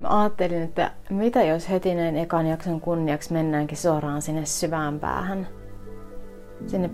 Mä 0.00 0.20
ajattelin, 0.20 0.62
että 0.62 0.90
mitä 1.10 1.42
jos 1.42 1.70
heti 1.70 1.94
näin 1.94 2.16
ekan 2.16 2.46
jakson 2.46 2.80
kunniaksi 2.80 3.32
mennäänkin 3.32 3.78
suoraan 3.78 4.22
sinne 4.22 4.44
syvään 4.46 5.00
päähän. 5.00 5.46
Sinne 6.66 6.90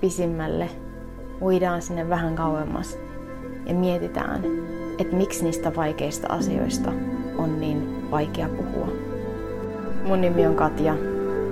pisimmälle. 0.00 0.68
Uidaan 1.42 1.82
sinne 1.82 2.08
vähän 2.08 2.34
kauemmas 2.34 2.98
ja 3.66 3.74
mietitään, 3.74 4.44
että 4.98 5.16
miksi 5.16 5.44
niistä 5.44 5.76
vaikeista 5.76 6.26
asioista 6.28 6.92
on 7.38 7.60
niin 7.60 8.10
vaikea 8.10 8.48
puhua. 8.48 8.88
Mun 10.04 10.20
nimi 10.20 10.46
on 10.46 10.54
Katja 10.54 10.96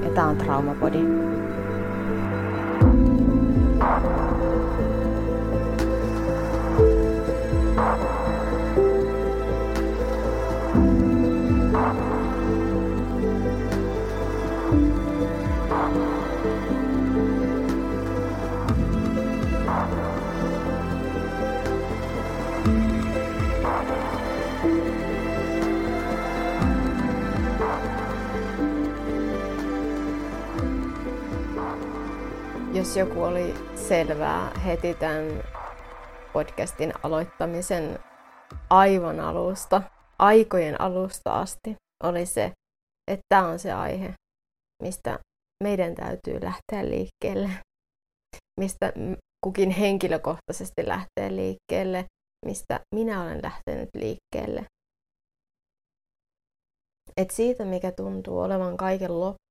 ja 0.05 0.11
tää 0.15 0.27
on 0.27 0.37
Traumapodi. 0.37 1.30
Jos 32.81 32.97
joku 32.97 33.23
oli 33.23 33.55
selvää 33.77 34.59
heti 34.59 34.95
tämän 34.95 35.27
podcastin 36.33 36.93
aloittamisen 37.03 37.99
aivan 38.71 39.21
alusta, 39.21 39.83
aikojen 40.19 40.81
alusta 40.81 41.33
asti, 41.41 41.75
oli 42.05 42.27
se, 42.27 42.53
että 43.11 43.23
tämä 43.29 43.49
on 43.49 43.59
se 43.59 43.73
aihe, 43.73 44.15
mistä 44.83 45.19
meidän 45.65 45.95
täytyy 45.95 46.41
lähteä 46.43 46.91
liikkeelle, 46.91 47.51
mistä 48.61 48.93
kukin 49.45 49.71
henkilökohtaisesti 49.71 50.89
lähtee 50.89 51.37
liikkeelle, 51.37 52.05
mistä 52.47 52.81
minä 52.95 53.23
olen 53.23 53.41
lähtenyt 53.43 53.89
liikkeelle. 53.95 54.65
Et 57.17 57.31
siitä, 57.31 57.65
mikä 57.65 57.93
tuntuu 57.93 58.39
olevan 58.39 58.77
kaiken 58.77 59.21
loppu, 59.21 59.50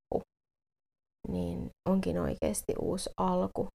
niin 1.27 1.69
onkin 1.89 2.19
oikeasti 2.19 2.73
uusi 2.81 3.09
alku. 3.17 3.67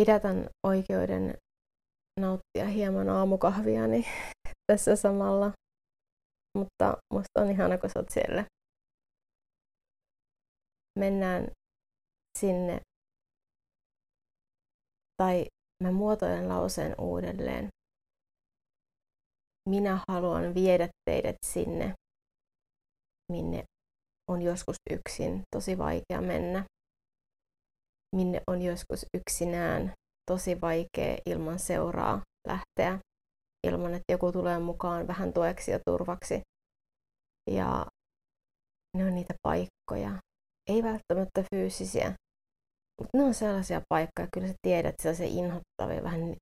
Pidätän 0.00 0.48
oikeuden 0.66 1.34
nauttia 2.20 2.64
hieman 2.74 3.08
aamukahviani 3.08 4.04
tässä 4.72 4.96
samalla, 4.96 5.52
mutta 6.58 6.96
musta 7.12 7.40
on 7.40 7.50
ihana, 7.50 7.78
kun 7.78 7.90
sä 7.90 7.98
oot 7.98 8.10
siellä. 8.10 8.44
Mennään 10.98 11.50
sinne, 12.38 12.80
tai 15.16 15.46
mä 15.82 15.92
muotoilen 15.92 16.48
lauseen 16.48 16.94
uudelleen. 17.00 17.68
Minä 19.68 19.98
haluan 20.08 20.54
viedä 20.54 20.88
teidät 21.10 21.36
sinne, 21.46 21.94
minne 23.32 23.64
on 24.30 24.42
joskus 24.42 24.76
yksin 24.90 25.42
tosi 25.56 25.78
vaikea 25.78 26.20
mennä, 26.20 26.64
minne 28.16 28.40
on 28.46 28.62
joskus 28.62 29.06
yksinään 29.16 29.92
tosi 30.30 30.60
vaikea 30.60 31.18
ilman 31.26 31.58
seuraa 31.58 32.20
lähteä, 32.48 32.98
ilman 33.66 33.94
että 33.94 34.12
joku 34.12 34.32
tulee 34.32 34.58
mukaan 34.58 35.06
vähän 35.06 35.32
tueksi 35.32 35.70
ja 35.70 35.80
turvaksi. 35.86 36.40
Ja 37.50 37.86
ne 38.96 39.04
on 39.04 39.14
niitä 39.14 39.34
paikkoja, 39.42 40.18
ei 40.68 40.82
välttämättä 40.82 41.44
fyysisiä, 41.54 42.14
mutta 43.00 43.18
ne 43.18 43.24
on 43.24 43.34
sellaisia 43.34 43.80
paikkoja, 43.88 44.28
kyllä 44.34 44.48
sä 44.48 44.54
tiedät, 44.62 44.94
sellaisia 45.02 45.26
inhottavia, 45.26 46.02
vähän 46.02 46.36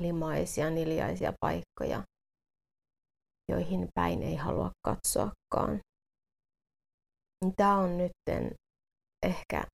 limaisia, 0.00 0.70
niljaisia 0.70 1.32
paikkoja, 1.40 2.02
joihin 3.52 3.88
päin 3.94 4.22
ei 4.22 4.36
halua 4.36 4.70
katsoakaan. 4.86 5.80
Tämä 7.56 7.78
on 7.78 7.98
nyt 7.98 8.12
ehkä 9.26 9.64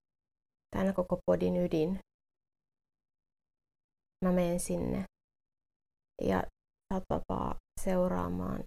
tämän 0.75 0.93
koko 0.93 1.19
podin 1.25 1.57
ydin. 1.57 1.99
Mä 4.25 4.31
menen 4.31 4.59
sinne 4.59 5.05
ja 6.21 6.43
oot 6.93 7.03
vapaa 7.09 7.55
seuraamaan 7.81 8.63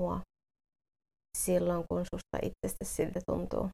mua 0.00 0.20
silloin, 1.38 1.84
kun 1.88 2.04
susta 2.04 2.38
itsestä 2.42 2.84
siltä 2.84 3.20
tuntuu. 3.26 3.68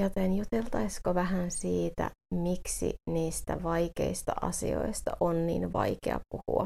Joten 0.00 0.36
juteltaisiko 0.36 1.14
vähän 1.14 1.50
siitä, 1.50 2.10
miksi 2.34 2.94
niistä 3.10 3.62
vaikeista 3.62 4.32
asioista 4.40 5.16
on 5.20 5.46
niin 5.46 5.72
vaikea 5.72 6.20
puhua? 6.30 6.64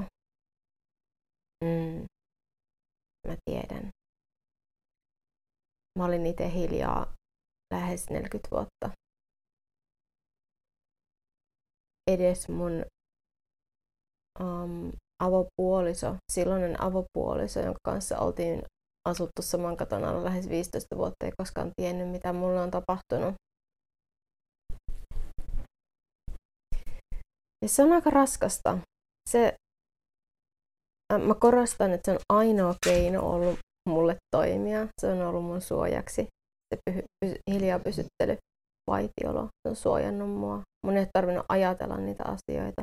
Mm, 1.65 2.05
mä 3.29 3.37
tiedän. 3.45 3.91
Mä 5.99 6.05
olin 6.05 6.27
itse 6.27 6.53
hiljaa 6.53 7.15
lähes 7.75 8.11
40 8.11 8.49
vuotta. 8.51 8.91
Edes 12.11 12.49
mun 12.49 12.85
um, 14.41 14.93
avopuoliso, 15.23 16.17
silloinen 16.33 16.83
avopuoliso, 16.83 17.61
jonka 17.61 17.81
kanssa 17.85 18.19
oltiin 18.19 18.63
asuttu 19.09 19.43
saman 19.43 19.77
katon 19.77 20.05
alla 20.05 20.25
lähes 20.25 20.49
15 20.49 20.97
vuotta, 20.97 21.27
ei 21.27 21.33
koskaan 21.39 21.73
tiennyt, 21.77 22.11
mitä 22.11 22.33
mulle 22.33 22.61
on 22.61 22.71
tapahtunut. 22.71 23.35
Ja 27.63 27.69
se 27.69 27.83
on 27.83 27.93
aika 27.93 28.11
raskasta. 28.11 28.79
Se, 29.31 29.55
mä 31.27 31.35
korostan, 31.35 31.93
että 31.93 32.13
se 32.13 32.17
on 32.17 32.39
ainoa 32.39 32.75
keino 32.85 33.31
ollut 33.31 33.59
mulle 33.89 34.17
toimia. 34.31 34.87
Se 35.01 35.13
on 35.13 35.23
ollut 35.23 35.45
mun 35.45 35.61
suojaksi. 35.61 36.27
Se 36.75 36.81
py, 36.85 37.03
py, 37.21 37.35
hiljaa 37.51 37.79
pysyttely, 37.79 38.37
vaitiolo, 38.91 39.43
se 39.43 39.69
on 39.69 39.77
suojannut 39.77 40.31
mua. 40.31 40.63
Mun 40.87 40.97
ei 40.97 41.07
tarvinnut 41.13 41.47
ajatella 41.49 41.97
niitä 41.97 42.25
asioita. 42.25 42.83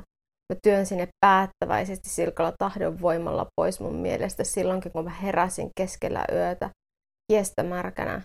Mä 0.53 0.59
työn 0.63 0.85
sinne 0.85 1.07
päättäväisesti 1.25 2.09
silkalla 2.09 2.53
tahdon 2.57 3.01
voimalla 3.01 3.47
pois 3.55 3.79
mun 3.79 3.95
mielestä 3.95 4.44
silloinkin, 4.44 4.91
kun 4.91 5.03
mä 5.03 5.09
heräsin 5.09 5.69
keskellä 5.77 6.25
yötä, 6.31 6.69
kiestä 7.31 7.63
märkänä, 7.63 8.21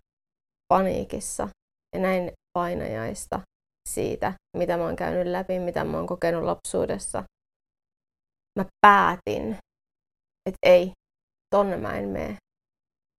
paniikissa 0.69 1.49
ja 1.95 2.01
näin 2.01 2.33
painajaista 2.59 3.41
siitä, 3.89 4.33
mitä 4.57 4.77
mä 4.77 4.85
oon 4.85 4.97
käynyt 4.97 5.27
läpi, 5.27 5.59
mitä 5.59 5.85
mä 5.85 5.97
oon 5.97 6.07
kokenut 6.07 6.45
lapsuudessa. 6.45 7.25
Mä 8.59 8.65
päätin, 8.87 9.59
että 10.47 10.59
ei, 10.63 10.93
tonne 11.55 11.77
mä 11.77 11.99
en 11.99 12.09
mene 12.09 12.37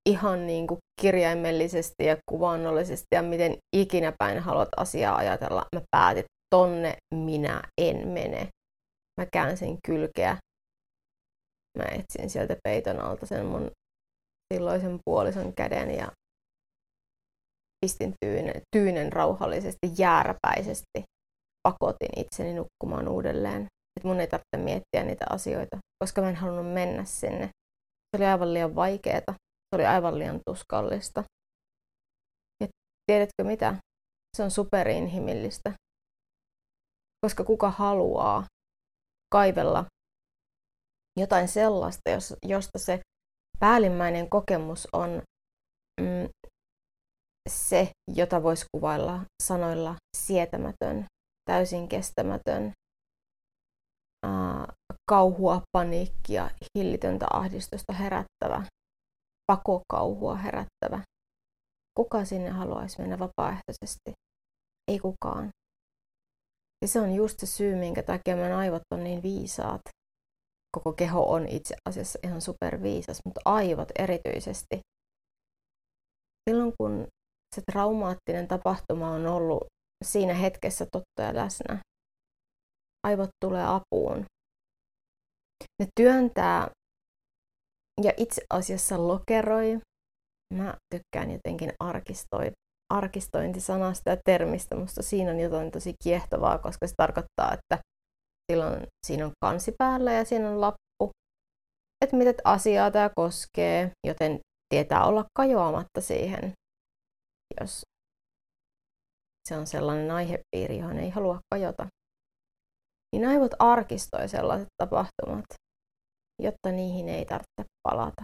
ihan 0.09 0.47
niin 0.47 0.67
kuin 0.67 0.79
kirjaimellisesti 1.01 2.05
ja 2.05 2.17
kuvannollisesti 2.29 3.07
ja 3.15 3.21
miten 3.21 3.57
ikinä 3.75 4.13
päin 4.19 4.39
haluat 4.39 4.69
asiaa 4.77 5.15
ajatella. 5.15 5.65
Mä 5.75 5.81
päätin, 5.91 6.23
tonne 6.55 6.97
minä 7.13 7.61
en 7.81 8.07
mene. 8.07 8.47
Mä 9.21 9.25
käänsin 9.33 9.77
kylkeä. 9.87 10.37
Mä 11.77 11.85
etsin 11.85 12.29
sieltä 12.29 12.55
peiton 12.63 12.99
alta 12.99 13.25
sen 13.25 13.45
mun 13.45 13.71
silloisen 14.53 14.99
puolison 15.05 15.53
käden 15.53 15.95
ja 15.95 16.11
pistin 17.85 18.13
tyynen, 18.25 18.61
tyynen 18.75 19.13
rauhallisesti, 19.13 19.87
jääräpäisesti. 19.97 21.03
Pakotin 21.67 22.19
itseni 22.19 22.53
nukkumaan 22.53 23.07
uudelleen. 23.07 23.61
Että 23.61 24.07
mun 24.07 24.19
ei 24.19 24.27
tarvitse 24.27 24.57
miettiä 24.57 25.03
niitä 25.03 25.25
asioita, 25.29 25.77
koska 26.03 26.21
mä 26.21 26.29
en 26.29 26.35
halunnut 26.35 26.73
mennä 26.73 27.05
sinne. 27.05 27.45
Se 28.11 28.17
oli 28.17 28.25
aivan 28.25 28.53
liian 28.53 28.75
vaikeeta. 28.75 29.33
Se 29.71 29.75
oli 29.75 29.85
aivan 29.85 30.19
liian 30.19 30.39
tuskallista. 30.45 31.23
Ja 32.63 32.67
tiedätkö 33.05 33.43
mitä? 33.43 33.75
Se 34.37 34.43
on 34.43 34.51
superinhimillistä. 34.51 35.73
Koska 37.25 37.43
kuka 37.43 37.69
haluaa 37.69 38.45
kaivella 39.33 39.85
jotain 41.19 41.47
sellaista, 41.47 42.01
josta 42.45 42.79
se 42.79 42.99
päällimmäinen 43.59 44.29
kokemus 44.29 44.87
on 44.93 45.09
mm, 46.01 46.29
se, 47.49 47.91
jota 48.15 48.43
voisi 48.43 48.65
kuvailla 48.71 49.19
sanoilla 49.43 49.95
sietämätön, 50.17 51.05
täysin 51.49 51.89
kestämätön, 51.89 52.71
ää, 54.25 54.67
kauhua, 55.09 55.61
paniikkia, 55.71 56.49
hillitöntä 56.77 57.25
ahdistusta 57.33 57.93
herättävä, 57.93 58.65
pakokauhua 59.51 60.35
herättävä. 60.35 61.03
Kuka 61.97 62.25
sinne 62.25 62.49
haluaisi 62.49 63.01
mennä 63.01 63.19
vapaaehtoisesti? 63.19 64.11
Ei 64.91 64.99
kukaan. 64.99 65.49
Ja 66.81 66.87
se 66.87 66.99
on 66.99 67.15
just 67.15 67.39
se 67.39 67.45
syy, 67.45 67.75
minkä 67.75 68.03
takia 68.03 68.35
meidän 68.35 68.57
aivot 68.57 68.81
on 68.93 69.03
niin 69.03 69.23
viisaat. 69.23 69.81
Koko 70.77 70.93
keho 70.93 71.31
on 71.33 71.47
itse 71.47 71.75
asiassa 71.89 72.19
ihan 72.23 72.41
superviisas, 72.41 73.19
mutta 73.25 73.41
aivot 73.45 73.89
erityisesti. 73.99 74.79
Silloin 76.49 76.73
kun 76.79 77.07
se 77.55 77.61
traumaattinen 77.71 78.47
tapahtuma 78.47 79.11
on 79.11 79.27
ollut 79.27 79.63
siinä 80.03 80.33
hetkessä 80.33 80.85
totta 80.91 81.21
ja 81.21 81.35
läsnä, 81.35 81.79
aivot 83.07 83.29
tulee 83.45 83.65
apuun. 83.65 84.25
Ne 85.79 85.87
työntää 85.95 86.69
ja 88.03 88.11
itse 88.17 88.41
asiassa 88.49 89.07
lokeroi. 89.07 89.79
Mä 90.53 90.73
tykkään 90.95 91.31
jotenkin 91.31 91.73
arkistoi, 91.79 92.51
arkistointisanasta 92.93 94.09
ja 94.09 94.17
termistä. 94.25 94.75
Musta 94.75 95.01
siinä 95.01 95.31
on 95.31 95.39
jotain 95.39 95.71
tosi 95.71 95.93
kiehtovaa, 96.03 96.57
koska 96.57 96.87
se 96.87 96.93
tarkoittaa, 96.97 97.53
että 97.53 97.77
silloin 98.51 98.87
siinä 99.07 99.25
on 99.25 99.31
kansi 99.43 99.71
päällä 99.77 100.13
ja 100.13 100.25
siinä 100.25 100.49
on 100.49 100.61
lappu, 100.61 101.11
että 102.05 102.15
mitä 102.15 102.33
asiaa 102.43 102.91
tämä 102.91 103.09
koskee, 103.15 103.91
joten 104.07 104.39
tietää 104.69 105.05
olla 105.05 105.25
kajoamatta 105.37 106.01
siihen, 106.01 106.53
jos 107.61 107.81
se 109.49 109.57
on 109.57 109.67
sellainen 109.67 110.11
aihepiiri, 110.11 110.77
johon 110.77 110.97
ei 110.97 111.09
halua 111.09 111.39
kajota. 111.53 111.87
Niin 113.15 113.27
aivot 113.27 113.51
arkistoi 113.59 114.29
sellaiset 114.29 114.67
tapahtumat, 114.77 115.45
jotta 116.41 116.71
niihin 116.71 117.09
ei 117.09 117.25
tarvitse 117.25 117.63
palata. 117.83 118.23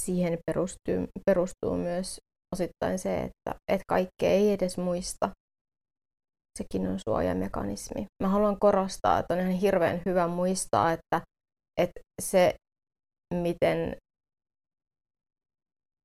Siihen 0.00 0.38
perustuu, 0.46 1.06
perustuu 1.26 1.76
myös 1.76 2.18
osittain 2.54 2.98
se, 2.98 3.20
että 3.20 3.54
et 3.72 3.80
kaikkea 3.88 4.30
ei 4.30 4.52
edes 4.52 4.78
muista. 4.78 5.30
Sekin 6.58 6.88
on 6.88 6.98
suojamekanismi. 7.08 8.06
Mä 8.22 8.28
haluan 8.28 8.56
korostaa, 8.60 9.18
että 9.18 9.34
on 9.34 9.40
ihan 9.40 9.52
hirveän 9.52 10.02
hyvä 10.06 10.28
muistaa, 10.28 10.92
että, 10.92 11.20
että 11.80 12.00
se, 12.22 12.54
miten 13.34 13.96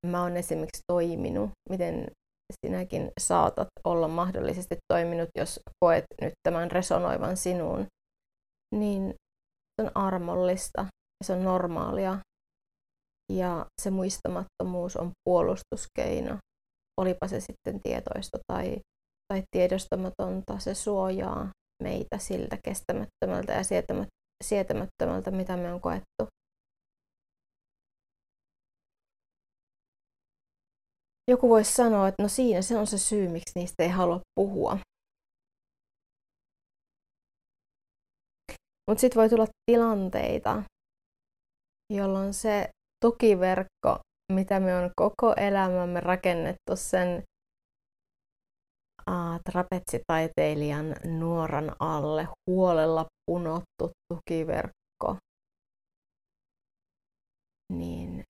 mä 0.08 0.22
oon 0.22 0.38
esimerkiksi 0.38 0.82
toiminut, 0.88 1.50
miten 1.70 2.08
sinäkin 2.66 3.12
saatat 3.20 3.68
olla 3.84 4.08
mahdollisesti 4.08 4.76
toiminut, 4.88 5.30
jos 5.38 5.60
koet 5.80 6.06
nyt 6.22 6.34
tämän 6.44 6.72
resonoivan 6.72 7.38
sinuun, 7.38 7.88
niin 8.76 9.14
se 9.82 9.88
on 9.88 9.92
armollista 9.96 10.82
ja 10.82 11.26
se 11.26 11.34
on 11.34 11.44
normaalia. 11.44 12.18
Ja 13.32 13.66
se 13.82 13.92
muistamattomuus 13.92 14.98
on 14.98 15.12
puolustuskeino, 15.24 16.38
olipa 17.02 17.28
se 17.28 17.40
sitten 17.40 17.80
tietoista 17.84 18.38
tai, 18.48 18.80
tai 19.34 19.44
tiedostamatonta, 19.56 20.60
se 20.60 20.76
suojaa 20.76 21.50
meitä 21.84 22.18
siltä 22.18 22.58
kestämättömältä 22.66 23.54
ja 23.54 23.64
sietämättömältä, 24.44 25.32
mitä 25.32 25.58
me 25.58 25.74
on 25.74 25.82
koettu. 25.82 26.28
Joku 31.32 31.50
voisi 31.50 31.74
sanoa, 31.74 32.08
että 32.08 32.24
no 32.24 32.30
siinä 32.30 32.62
se 32.62 32.78
on 32.78 32.88
se 32.88 32.98
syy, 32.98 33.28
miksi 33.28 33.52
niistä 33.56 33.84
ei 33.84 33.90
halua 33.90 34.20
puhua. 34.36 34.78
Mutta 38.92 39.02
sitten 39.02 39.20
voi 39.20 39.30
tulla 39.30 39.48
tilanteita, 39.66 40.64
jolloin 41.94 42.34
se 42.34 42.70
tukiverkko, 43.06 44.00
mitä 44.34 44.60
me 44.60 44.76
on 44.76 44.92
koko 45.00 45.34
elämämme 45.38 46.00
rakennettu 46.00 46.76
sen 46.76 47.24
uh, 49.10 49.40
trapetsitaiteilijan 49.52 50.96
nuoran 51.20 51.76
alle, 51.80 52.28
huolella 52.50 53.06
punottu 53.26 53.92
tukiverkko, 54.14 55.18
niin 57.74 58.24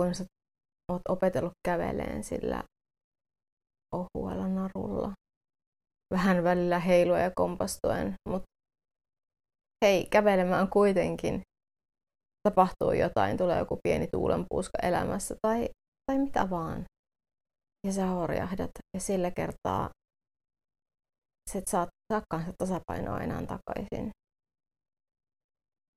kun 0.00 0.14
sä 0.14 0.24
oot 0.92 1.02
opetellut 1.08 1.58
käveleen 1.68 2.24
sillä 2.24 2.62
ohuella 3.94 4.48
narulla, 4.48 5.12
vähän 6.14 6.44
välillä 6.44 6.78
heilua 6.78 7.18
ja 7.18 7.30
kompastuen, 7.36 8.14
mutta 8.28 8.57
hei, 9.84 10.06
kävelemään 10.10 10.70
kuitenkin 10.70 11.42
tapahtuu 12.48 12.92
jotain, 12.92 13.36
tulee 13.36 13.58
joku 13.58 13.78
pieni 13.82 14.08
tuulenpuuska 14.12 14.78
elämässä 14.82 15.34
tai, 15.42 15.68
tai 16.06 16.18
mitä 16.18 16.50
vaan. 16.50 16.84
Ja 17.86 17.92
sä 17.92 18.06
horjahdat 18.06 18.70
ja 18.94 19.00
sillä 19.00 19.30
kertaa 19.30 19.90
sä 21.52 21.58
et 21.58 21.68
saa, 21.68 21.86
saakaan 22.12 22.42
sitä 22.44 22.54
tasapainoa 22.58 23.20
enää 23.20 23.42
takaisin, 23.46 24.10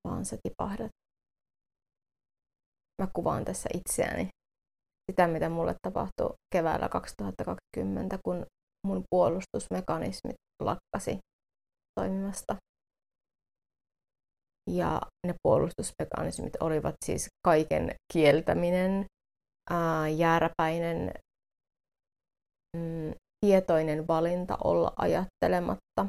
vaan 0.08 0.26
sä 0.26 0.38
tipahdat. 0.44 0.92
Mä 3.02 3.08
kuvaan 3.14 3.46
tässä 3.46 3.70
itseäni 3.74 4.28
sitä, 5.12 5.28
mitä 5.28 5.50
mulle 5.50 5.76
tapahtui 5.88 6.34
keväällä 6.54 6.90
2020, 6.90 8.18
kun 8.26 8.46
mun 8.88 9.04
puolustusmekanismit 9.10 10.36
lakkasi 10.64 11.20
toimimasta. 12.00 12.56
Ja 14.72 15.02
ne 15.28 15.36
puolustusmekanismit 15.44 16.54
olivat 16.60 16.96
siis 17.06 17.28
kaiken 17.48 17.96
kieltäminen, 18.14 19.06
ää, 19.70 20.08
jääräpäinen, 20.08 21.12
mm, 22.78 23.14
tietoinen 23.46 24.08
valinta 24.08 24.58
olla 24.64 24.94
ajattelematta, 24.98 26.08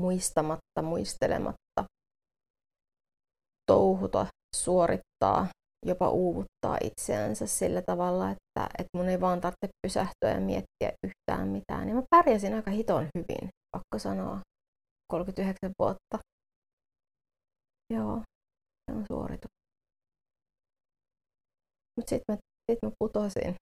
muistamatta, 0.00 0.82
muistelematta, 0.82 1.84
touhuta, 3.66 4.26
suorittaa, 4.56 5.46
jopa 5.86 6.10
uuvuttaa 6.10 6.78
itseänsä 6.80 7.46
sillä 7.46 7.82
tavalla, 7.82 8.30
että, 8.30 8.68
että 8.78 8.98
mun 8.98 9.08
ei 9.08 9.20
vaan 9.20 9.40
tarvitse 9.40 9.68
pysähtyä 9.86 10.30
ja 10.30 10.40
miettiä 10.40 10.92
yhtään 11.06 11.48
mitään. 11.48 11.88
Ja 11.88 11.94
mä 11.94 12.02
pärjäsin 12.10 12.54
aika 12.54 12.70
hiton 12.70 13.08
hyvin, 13.18 13.48
pakko 13.76 13.98
sanoa, 13.98 14.40
39 15.12 15.70
vuotta. 15.78 16.31
Joo, 17.92 18.22
se 18.84 18.96
on 18.96 19.04
suoritus. 19.08 19.50
Mutta 21.96 22.10
sitten 22.10 22.34
mä, 22.34 22.36
sit 22.70 22.78
mä 22.82 22.90
putosin. 22.98 23.54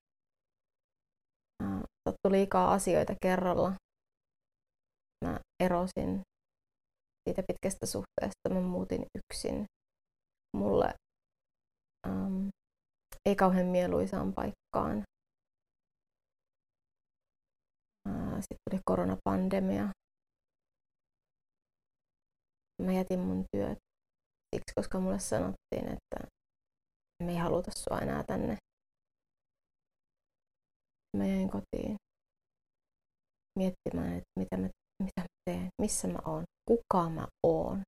Sattui 2.08 2.30
liikaa 2.30 2.72
asioita 2.72 3.14
kerralla. 3.22 3.72
Mä 5.24 5.40
erosin 5.64 6.22
siitä 7.28 7.42
pitkästä 7.48 7.86
suhteesta. 7.86 8.48
Mä 8.54 8.60
muutin 8.60 9.02
yksin. 9.18 9.64
Mulle 10.56 10.94
ähm, 12.06 12.48
ei 13.26 13.36
kauhean 13.36 13.66
mieluisaan 13.66 14.32
paikkaan. 14.34 15.02
Sitten 18.40 18.58
tuli 18.70 18.80
koronapandemia. 18.84 19.88
Mä 22.82 22.92
jätin 22.92 23.20
mun 23.20 23.44
työt 23.52 23.78
siksi, 24.56 24.74
koska 24.74 25.00
mulle 25.00 25.18
sanottiin, 25.18 25.88
että 25.88 26.28
me 27.22 27.32
ei 27.32 27.38
haluta 27.38 27.70
sua 27.70 27.98
enää 27.98 28.22
tänne. 28.22 28.56
Mä 31.16 31.26
jäin 31.26 31.50
kotiin 31.50 31.96
miettimään, 33.58 34.12
että 34.12 34.32
mitä 34.38 34.56
mä, 34.56 34.68
mitä 35.02 35.20
mä 35.20 35.24
teen, 35.44 35.68
missä 35.82 36.08
mä 36.08 36.18
oon, 36.26 36.44
kuka 36.68 37.10
mä 37.10 37.26
oon. 37.46 37.82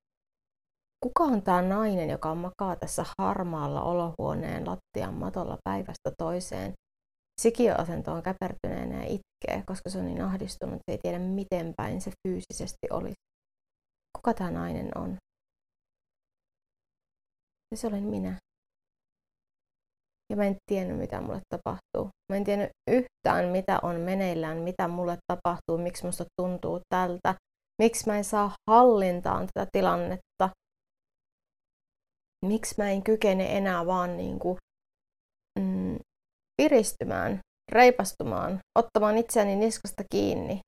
Kuka 1.04 1.24
on 1.24 1.42
tämä 1.42 1.62
nainen, 1.62 2.10
joka 2.10 2.34
makaa 2.34 2.76
tässä 2.76 3.04
harmaalla 3.18 3.82
olohuoneen 3.82 4.66
lattian 4.66 5.14
matolla 5.14 5.58
päivästä 5.64 6.10
toiseen? 6.18 6.72
Sikiöasentoon 7.40 8.22
käpertyneenä 8.22 8.96
ja 8.96 9.02
itkee, 9.04 9.62
koska 9.66 9.90
se 9.90 9.98
on 9.98 10.04
niin 10.04 10.22
ahdistunut, 10.22 10.74
että 10.74 10.92
ei 10.92 10.98
tiedä 10.98 11.18
miten 11.18 11.72
päin 11.76 12.00
se 12.00 12.10
fyysisesti 12.28 12.86
olisi. 12.90 13.20
Kuka 14.18 14.34
tämä 14.34 14.50
nainen 14.50 14.98
on? 14.98 15.16
Ja 17.72 17.76
se 17.76 17.86
olen 17.86 18.02
minä. 18.02 18.36
Ja 20.30 20.36
mä 20.36 20.44
en 20.44 20.56
tiennyt, 20.70 20.98
mitä 20.98 21.20
mulle 21.20 21.40
tapahtuu. 21.54 22.10
Mä 22.32 22.36
en 22.36 22.44
tiennyt 22.44 22.70
yhtään, 22.90 23.48
mitä 23.48 23.78
on 23.82 24.00
meneillään, 24.00 24.58
mitä 24.58 24.88
mulle 24.88 25.18
tapahtuu, 25.26 25.78
miksi 25.78 26.06
musta 26.06 26.24
tuntuu 26.40 26.80
tältä, 26.94 27.34
miksi 27.82 28.06
mä 28.06 28.16
en 28.16 28.24
saa 28.24 28.54
hallintaan 28.70 29.48
tätä 29.54 29.70
tilannetta, 29.72 30.50
miksi 32.46 32.74
mä 32.78 32.90
en 32.90 33.02
kykene 33.02 33.56
enää 33.56 33.86
vaan 33.86 34.16
niin 34.16 34.38
kuin, 34.38 34.56
mm, 35.60 35.96
piristymään, 36.56 37.40
reipastumaan, 37.72 38.58
ottamaan 38.78 39.18
itseäni 39.18 39.56
niskasta 39.56 40.04
kiinni. 40.12 40.60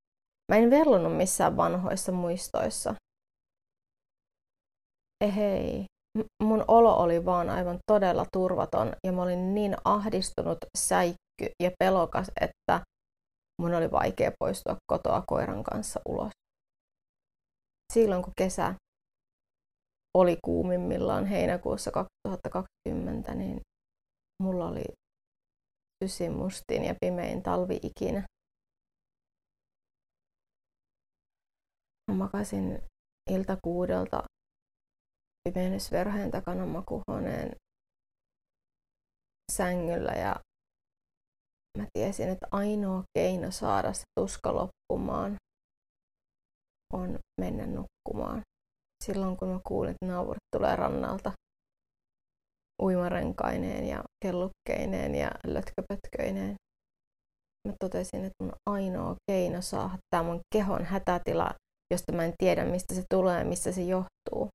Mä 0.52 0.58
en 0.58 0.70
vellunut 0.70 1.16
missään 1.16 1.56
vanhoissa 1.56 2.12
muistoissa. 2.12 2.94
Ehei, 5.24 5.84
mun 6.42 6.64
olo 6.68 6.96
oli 6.96 7.24
vaan 7.24 7.50
aivan 7.50 7.78
todella 7.86 8.26
turvaton 8.32 8.92
ja 9.06 9.12
mä 9.12 9.22
olin 9.22 9.54
niin 9.54 9.76
ahdistunut, 9.84 10.58
säikky 10.78 11.46
ja 11.62 11.70
pelokas, 11.78 12.30
että 12.40 12.80
mun 13.62 13.74
oli 13.74 13.90
vaikea 13.90 14.32
poistua 14.38 14.76
kotoa 14.92 15.22
koiran 15.26 15.64
kanssa 15.64 16.00
ulos. 16.08 16.30
Silloin 17.92 18.22
kun 18.22 18.32
kesä 18.38 18.74
oli 20.18 20.36
kuumimmillaan 20.44 21.26
heinäkuussa 21.26 21.90
2020, 21.90 23.34
niin 23.34 23.60
mulla 24.42 24.68
oli 24.68 24.84
sysin 26.04 26.32
mustin 26.32 26.84
ja 26.84 26.94
pimein 27.00 27.42
talvi 27.42 27.80
ikinä. 27.82 28.26
Mä 32.10 32.14
makasin 32.16 32.82
ilta 33.30 33.56
kuudelta 33.64 34.22
pimennysverhojen 35.48 36.30
takana 36.30 36.66
makuhuoneen 36.66 37.56
sängyllä 39.52 40.12
ja 40.12 40.40
mä 41.78 41.86
tiesin, 41.92 42.28
että 42.28 42.46
ainoa 42.50 43.02
keino 43.18 43.50
saada 43.50 43.92
se 43.92 44.02
tuska 44.20 44.54
loppumaan 44.54 45.36
on 46.92 47.18
mennä 47.40 47.66
nukkumaan. 47.66 48.40
Silloin 49.04 49.36
kun 49.36 49.48
mä 49.48 49.60
kuulin, 49.66 49.90
että 49.90 50.06
naapurit 50.06 50.42
tulee 50.56 50.76
rannalta 50.76 51.32
uimarenkaineen 52.82 53.88
ja 53.88 54.02
kellukkeineen 54.24 55.14
ja 55.14 55.30
lötköpötköineen, 55.46 56.56
mä 57.68 57.74
totesin, 57.80 58.24
että 58.24 58.44
mun 58.44 58.52
ainoa 58.70 59.14
keino 59.30 59.62
saada 59.62 59.98
tämä 60.10 60.22
mun 60.22 60.40
kehon 60.54 60.84
hätätila, 60.84 61.50
josta 61.92 62.12
mä 62.12 62.24
en 62.24 62.34
tiedä 62.38 62.64
mistä 62.64 62.94
se 62.94 63.02
tulee 63.10 63.38
ja 63.38 63.44
missä 63.44 63.72
se 63.72 63.82
johtuu. 63.82 64.48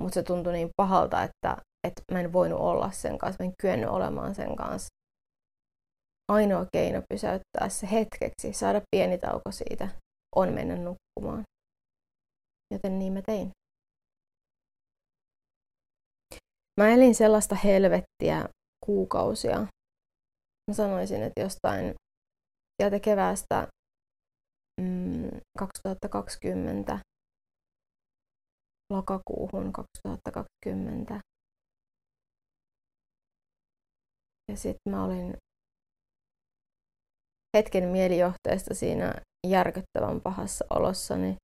Mutta 0.00 0.14
se 0.14 0.22
tuntui 0.22 0.52
niin 0.52 0.68
pahalta, 0.76 1.22
että, 1.22 1.56
että 1.86 2.02
mä 2.12 2.20
en 2.20 2.32
voinut 2.32 2.60
olla 2.60 2.90
sen 2.90 3.18
kanssa, 3.18 3.44
mä 3.44 3.48
en 3.48 3.54
kyennyt 3.62 3.90
olemaan 3.90 4.34
sen 4.34 4.56
kanssa 4.56 4.88
ainoa 6.32 6.66
keino 6.72 7.02
pysäyttää 7.08 7.68
se 7.68 7.88
hetkeksi, 7.90 8.52
saada 8.52 8.80
pieni 8.90 9.18
tauko 9.18 9.50
siitä, 9.50 9.88
on 10.36 10.52
mennä 10.52 10.76
nukkumaan. 10.76 11.42
Joten 12.74 12.98
niin 12.98 13.12
mä 13.12 13.22
tein. 13.22 13.50
Mä 16.80 16.88
elin 16.88 17.14
sellaista 17.14 17.54
helvettiä 17.54 18.48
kuukausia. 18.86 19.58
Mä 20.70 20.74
sanoisin, 20.74 21.22
että 21.22 21.40
jostain 21.40 21.94
sieltä 22.82 23.00
keväästä 23.00 23.68
mm, 24.80 25.30
2020 25.58 26.98
lokakuuhun 28.92 29.72
2020. 29.72 31.20
Ja 34.50 34.56
sitten 34.56 34.92
mä 34.92 35.04
olin 35.04 35.36
hetken 37.56 37.88
mielijohteesta 37.88 38.74
siinä 38.74 39.12
järkyttävän 39.46 40.20
pahassa 40.20 40.64
olossani 40.70 41.36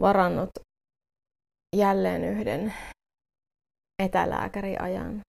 varannut 0.00 0.50
jälleen 1.76 2.24
yhden 2.24 2.74
etälääkäriajan. 4.02 5.20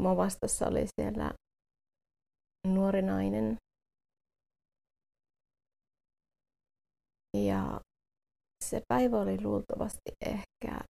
Mua 0.00 0.16
vastassa 0.16 0.66
oli 0.66 0.86
siellä 1.00 1.34
nuori 2.66 3.02
nainen. 3.02 3.56
Ja 7.36 7.80
se 8.64 8.80
päivä 8.88 9.16
oli 9.20 9.42
luultavasti 9.42 10.12
ehkä 10.26 10.80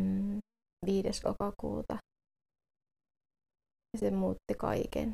mm, 0.00 0.38
5. 0.86 1.08
lokakuuta 1.24 1.96
ja 3.92 3.98
se 3.98 4.10
muutti 4.10 4.54
kaiken. 4.58 5.12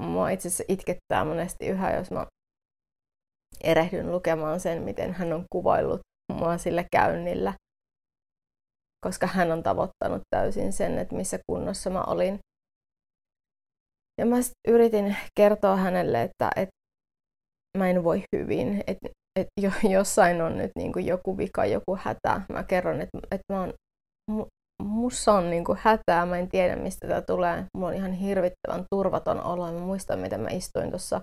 Mua 0.00 0.30
itse 0.30 0.48
asiassa 0.48 0.64
itkettää 0.68 1.24
monesti 1.24 1.66
yhä, 1.66 1.96
jos 1.96 2.10
mä 2.10 2.26
erehdyn 3.64 4.12
lukemaan 4.12 4.60
sen, 4.60 4.82
miten 4.82 5.12
hän 5.12 5.32
on 5.32 5.44
kuvaillut 5.52 6.00
mua 6.32 6.58
sillä 6.58 6.84
käynnillä. 6.92 7.54
Koska 9.04 9.26
hän 9.26 9.52
on 9.52 9.62
tavoittanut 9.62 10.22
täysin 10.30 10.72
sen, 10.72 10.98
että 10.98 11.16
missä 11.16 11.38
kunnossa 11.50 11.90
mä 11.90 12.04
olin. 12.04 12.38
Ja 14.18 14.26
mä 14.26 14.36
yritin 14.68 15.16
kertoa 15.38 15.76
hänelle, 15.76 16.22
että, 16.22 16.50
että 16.56 16.72
mä 17.78 17.90
en 17.90 18.04
voi 18.04 18.22
hyvin, 18.36 18.84
että, 18.86 19.08
että 19.36 19.86
jossain 19.88 20.42
on 20.42 20.58
nyt 20.58 20.70
niin 20.76 20.92
kuin 20.92 21.06
joku 21.06 21.38
vika, 21.38 21.66
joku 21.66 21.98
hätä. 22.00 22.40
Mä 22.52 22.64
kerron, 22.64 23.00
että, 23.00 23.18
että 23.30 23.52
mä 23.52 23.60
oon, 23.60 23.74
mussa 24.82 25.32
on 25.32 25.50
niinku 25.50 25.76
hätää, 25.78 26.26
mä 26.26 26.38
en 26.38 26.48
tiedä 26.48 26.76
mistä 26.76 27.08
tämä 27.08 27.22
tulee. 27.22 27.64
Mulla 27.76 27.88
on 27.88 27.94
ihan 27.94 28.12
hirvittävän 28.12 28.84
turvaton 28.94 29.40
olo. 29.40 29.72
Mä 29.72 29.78
muistan, 29.78 30.18
miten 30.18 30.40
mä 30.40 30.48
istuin 30.48 30.90
tuossa 30.90 31.20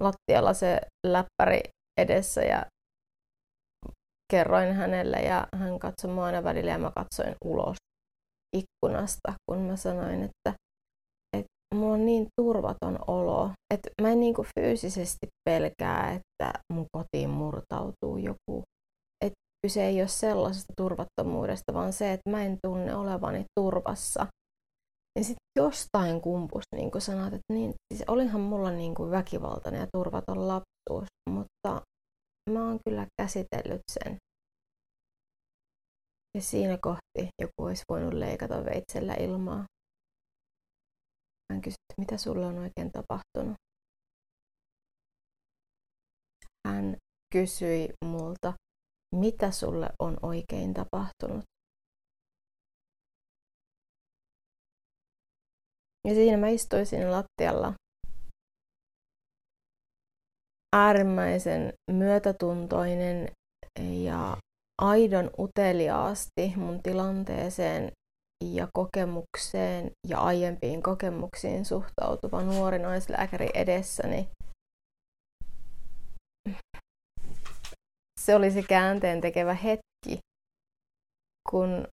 lattialla 0.00 0.52
se 0.52 0.80
läppäri 1.06 1.60
edessä 2.00 2.42
ja 2.42 2.66
kerroin 4.32 4.74
hänelle 4.74 5.16
ja 5.16 5.46
hän 5.56 5.78
katsoi 5.78 6.10
mua 6.10 6.24
aina 6.24 6.44
välillä 6.44 6.70
ja 6.70 6.78
mä 6.78 6.92
katsoin 6.96 7.34
ulos 7.44 7.76
ikkunasta, 8.56 9.32
kun 9.46 9.58
mä 9.58 9.76
sanoin, 9.76 10.22
että 10.22 10.63
mulla 11.74 11.94
on 11.94 12.06
niin 12.06 12.26
turvaton 12.40 12.98
olo, 13.06 13.50
että 13.74 13.90
mä 14.02 14.10
en 14.10 14.20
niinku 14.20 14.46
fyysisesti 14.58 15.26
pelkää, 15.50 16.12
että 16.12 16.52
mun 16.72 16.86
kotiin 16.92 17.30
murtautuu 17.30 18.16
joku 18.16 18.62
kyse 19.64 19.84
ei 19.84 20.00
ole 20.00 20.08
sellaisesta 20.08 20.72
turvattomuudesta, 20.76 21.74
vaan 21.74 21.92
se, 21.92 22.12
että 22.12 22.30
mä 22.30 22.44
en 22.44 22.58
tunne 22.66 22.94
olevani 22.94 23.44
turvassa. 23.60 24.26
Ja 25.18 25.24
sitten 25.24 25.50
jostain 25.58 26.20
kumpus 26.20 26.62
niin 26.76 26.90
sanot, 26.98 27.26
että 27.26 27.52
niin, 27.52 27.74
siis 27.94 28.04
olihan 28.08 28.40
mulla 28.40 28.70
niin 28.70 28.94
kuin 28.94 29.10
väkivaltainen 29.10 29.80
ja 29.80 29.86
turvaton 29.92 30.48
lapsuus, 30.48 31.08
mutta 31.30 31.82
mä 32.50 32.68
oon 32.68 32.78
kyllä 32.88 33.06
käsitellyt 33.22 33.82
sen. 33.92 34.16
Ja 36.36 36.42
siinä 36.42 36.78
kohti 36.82 37.28
joku 37.42 37.64
olisi 37.64 37.84
voinut 37.88 38.14
leikata 38.14 38.64
veitsellä 38.64 39.14
ilmaa. 39.14 39.64
Hän 41.52 41.60
kysyi, 41.62 41.84
että 41.90 42.00
mitä 42.00 42.16
sulle 42.16 42.46
on 42.46 42.58
oikein 42.58 42.92
tapahtunut. 42.92 43.56
Hän 46.68 46.96
kysyi 47.32 47.88
multa, 48.04 48.52
mitä 49.16 49.50
sulle 49.50 49.88
on 49.98 50.16
oikein 50.22 50.74
tapahtunut. 50.74 51.44
Ja 56.08 56.14
siinä 56.14 56.36
mä 56.36 56.48
istuin 56.48 56.86
siinä 56.86 57.10
lattialla 57.10 57.74
äärimmäisen 60.76 61.72
myötätuntoinen 61.90 63.28
ja 64.04 64.36
aidon 64.82 65.30
uteliaasti 65.38 66.52
mun 66.56 66.82
tilanteeseen 66.82 67.92
ja 68.44 68.68
kokemukseen 68.74 69.90
ja 70.08 70.20
aiempiin 70.20 70.82
kokemuksiin 70.82 71.64
suhtautuva 71.64 72.42
nuori 72.42 72.78
naislääkäri 72.78 73.50
edessäni 73.54 74.28
se 78.24 78.34
oli 78.34 78.50
se 78.50 78.62
käänteen 78.62 79.20
tekevä 79.20 79.54
hetki, 79.54 80.18
kun 81.50 81.88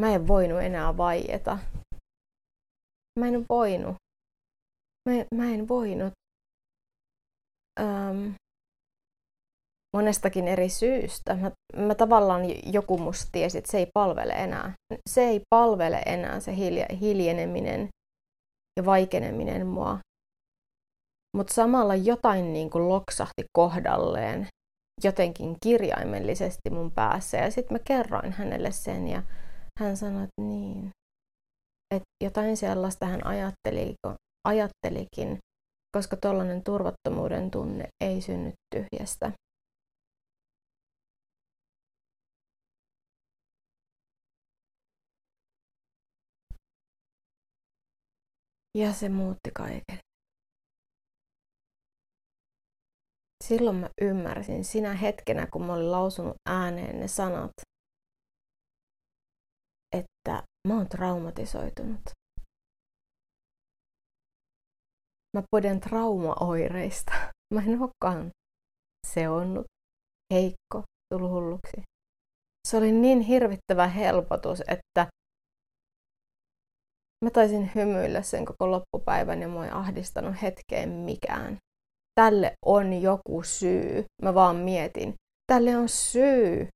mä 0.00 0.14
en 0.14 0.28
voinut 0.28 0.62
enää 0.62 0.96
vaieta. 0.96 1.58
Mä 3.20 3.28
en 3.28 3.44
voinut. 3.48 3.96
Mä, 5.08 5.12
mä 5.34 5.54
en 5.54 5.68
voinut. 5.68 6.12
Ähm, 7.80 8.34
monestakin 9.96 10.48
eri 10.48 10.68
syystä. 10.68 11.34
Mä, 11.34 11.50
mä 11.76 11.94
tavallaan 11.94 12.42
joku 12.72 12.98
musta 12.98 13.28
tiesi, 13.32 13.58
että 13.58 13.70
se 13.70 13.78
ei 13.78 13.86
palvele 13.94 14.32
enää. 14.32 14.72
Se 15.10 15.24
ei 15.24 15.40
palvele 15.50 16.02
enää 16.06 16.40
se 16.40 16.56
hiljeneminen 17.00 17.88
ja 18.80 18.86
vaikeneminen 18.86 19.66
mua. 19.66 19.98
Mutta 21.36 21.54
samalla 21.54 21.94
jotain 21.94 22.52
niin 22.52 22.70
kuin 22.70 22.88
loksahti 22.88 23.44
kohdalleen 23.52 24.46
jotenkin 25.04 25.56
kirjaimellisesti 25.62 26.70
mun 26.70 26.92
päässä. 26.92 27.36
Ja 27.36 27.50
sitten 27.50 27.74
mä 27.74 27.78
kerroin 27.84 28.32
hänelle 28.32 28.72
sen 28.72 29.08
ja 29.08 29.22
hän 29.80 29.96
sanoi, 29.96 30.22
että 30.22 30.42
niin, 30.42 30.90
että 31.94 32.06
jotain 32.24 32.56
sellaista 32.56 33.06
hän 33.06 33.26
ajatteli, 33.26 33.94
ajattelikin, 34.48 35.38
koska 35.96 36.16
tuollainen 36.16 36.64
turvattomuuden 36.64 37.50
tunne 37.50 37.88
ei 38.04 38.20
synny 38.20 38.52
tyhjästä. 38.74 39.32
Ja 48.76 48.92
se 48.92 49.08
muutti 49.08 49.50
kaiken. 49.54 49.98
silloin 53.44 53.76
mä 53.76 53.88
ymmärsin 54.02 54.64
sinä 54.64 54.94
hetkenä, 54.94 55.46
kun 55.52 55.66
mä 55.66 55.74
olin 55.74 55.92
lausunut 55.92 56.36
ääneen 56.48 57.00
ne 57.00 57.08
sanat, 57.08 57.52
mä 60.68 60.76
oon 60.76 60.88
traumatisoitunut. 60.88 62.10
Mä 65.36 65.42
poden 65.50 65.80
traumaoireista. 65.80 67.12
Mä 67.54 67.62
en 67.62 67.82
olekaan 67.82 68.30
seonnut, 69.06 69.66
heikko, 70.32 70.82
tullut 71.14 71.30
hulluksi. 71.30 71.82
Se 72.68 72.76
oli 72.76 72.92
niin 72.92 73.20
hirvittävä 73.20 73.86
helpotus, 73.88 74.60
että 74.68 75.06
mä 77.24 77.30
taisin 77.30 77.70
hymyillä 77.74 78.22
sen 78.22 78.44
koko 78.44 78.70
loppupäivän 78.70 79.42
ja 79.42 79.48
mua 79.48 79.64
ei 79.64 79.70
ahdistanut 79.70 80.42
hetkeen 80.42 80.88
mikään. 80.88 81.58
Tälle 82.14 82.52
on 82.66 82.92
joku 82.92 83.42
syy. 83.42 84.04
Mä 84.22 84.34
vaan 84.34 84.56
mietin. 84.56 85.14
Tälle 85.46 85.76
on 85.76 85.88
syy. 85.88 86.68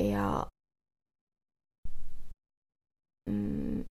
Ja 0.00 0.46
mm, 3.30 3.84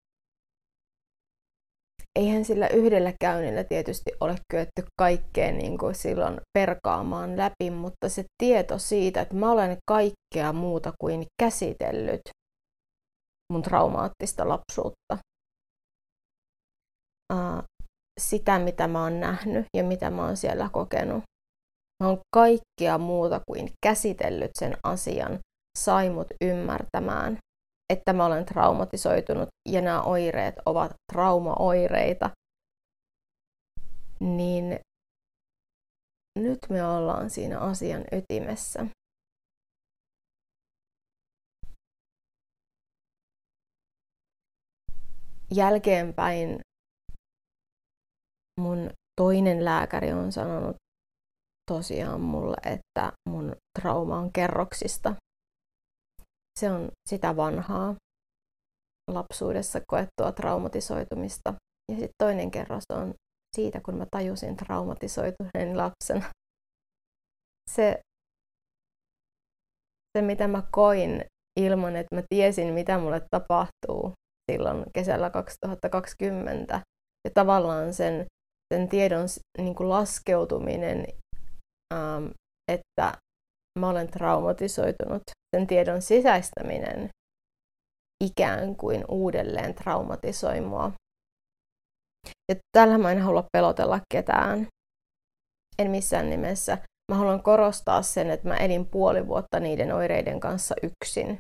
eihän 2.20 2.44
sillä 2.44 2.68
yhdellä 2.68 3.12
käynnillä 3.20 3.64
tietysti 3.64 4.10
ole 4.20 4.34
kyetty 4.50 4.82
kaikkea 4.98 5.52
niin 5.52 5.78
kuin 5.78 5.94
silloin 5.94 6.40
perkaamaan 6.58 7.36
läpi, 7.36 7.70
mutta 7.70 8.08
se 8.08 8.24
tieto 8.42 8.78
siitä, 8.78 9.20
että 9.20 9.34
mä 9.34 9.52
olen 9.52 9.76
kaikkea 9.88 10.52
muuta 10.52 10.92
kuin 11.00 11.26
käsitellyt 11.42 12.20
mun 13.52 13.62
traumaattista 13.62 14.48
lapsuutta, 14.48 15.18
sitä 18.20 18.58
mitä 18.58 18.88
mä 18.88 19.02
oon 19.02 19.20
nähnyt 19.20 19.66
ja 19.76 19.84
mitä 19.84 20.10
mä 20.10 20.24
oon 20.24 20.36
siellä 20.36 20.70
kokenut. 20.72 21.22
Mä 22.02 22.08
oon 22.08 22.18
kaikkea 22.34 22.98
muuta 22.98 23.40
kuin 23.50 23.70
käsitellyt 23.86 24.50
sen 24.58 24.76
asian, 24.84 25.38
sai 25.78 26.10
mut 26.10 26.26
ymmärtämään, 26.44 27.38
että 27.90 28.12
mä 28.12 28.26
olen 28.26 28.44
traumatisoitunut 28.44 29.48
ja 29.68 29.80
nämä 29.80 30.02
oireet 30.02 30.54
ovat 30.66 30.92
traumaoireita, 31.12 32.30
niin 34.20 34.80
nyt 36.38 36.58
me 36.70 36.84
ollaan 36.84 37.30
siinä 37.30 37.58
asian 37.58 38.04
ytimessä. 38.12 38.86
Jälkeenpäin 45.54 46.60
mun 48.60 48.90
toinen 49.20 49.64
lääkäri 49.64 50.12
on 50.12 50.32
sanonut 50.32 50.76
tosiaan 51.70 52.20
mulle, 52.20 52.56
että 52.72 53.12
mun 53.28 53.56
trauma 53.80 54.18
on 54.18 54.32
kerroksista 54.32 55.14
se 56.60 56.70
on 56.70 56.88
sitä 57.08 57.36
vanhaa 57.36 57.94
lapsuudessa 59.10 59.80
koettua 59.88 60.32
traumatisoitumista. 60.32 61.54
Ja 61.92 61.94
sitten 61.94 62.14
toinen 62.18 62.50
kerros 62.50 62.84
on 62.92 63.14
siitä, 63.56 63.80
kun 63.80 63.94
mä 63.94 64.06
tajusin 64.10 64.56
traumatisoituneen 64.56 65.76
lapsena. 65.76 66.30
Se, 67.70 68.00
se, 70.18 70.22
mitä 70.22 70.48
mä 70.48 70.62
koin 70.72 71.24
ilman, 71.60 71.96
että 71.96 72.16
mä 72.16 72.22
tiesin, 72.28 72.74
mitä 72.74 72.98
mulle 72.98 73.20
tapahtuu 73.30 74.12
silloin 74.52 74.84
kesällä 74.94 75.30
2020. 75.30 76.80
Ja 77.24 77.30
tavallaan 77.34 77.94
sen, 77.94 78.26
sen 78.74 78.88
tiedon 78.88 79.26
niin 79.58 79.74
kuin 79.74 79.88
laskeutuminen, 79.88 81.06
ähm, 81.94 82.26
että 82.72 83.12
mä 83.80 83.88
olen 83.88 84.10
traumatisoitunut, 84.10 85.22
sen 85.56 85.66
tiedon 85.66 86.02
sisäistäminen 86.02 87.08
ikään 88.24 88.76
kuin 88.76 89.04
uudelleen 89.08 89.74
traumatisoi 89.74 90.60
mua. 90.60 90.92
Ja 92.50 92.56
tällä 92.76 92.98
mä 92.98 93.12
en 93.12 93.18
halua 93.18 93.44
pelotella 93.52 94.00
ketään. 94.12 94.66
En 95.78 95.90
missään 95.90 96.30
nimessä. 96.30 96.78
Mä 97.12 97.18
haluan 97.18 97.42
korostaa 97.42 98.02
sen, 98.02 98.30
että 98.30 98.48
mä 98.48 98.56
elin 98.56 98.86
puoli 98.86 99.26
vuotta 99.26 99.60
niiden 99.60 99.92
oireiden 99.92 100.40
kanssa 100.40 100.74
yksin 100.82 101.38